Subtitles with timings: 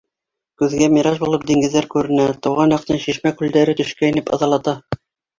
[0.59, 4.75] Күҙгә мираж булып диңгеҙҙәр күренә, тыуған яҡтың шишмә-күлдәре төшкә инеп ыҙалата.